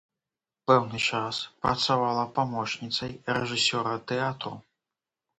Пэўны 0.69 0.99
час 1.09 1.41
працавала 1.65 2.23
памочніцай 2.39 3.13
рэжысёра 3.35 3.93
тэатру. 4.13 4.55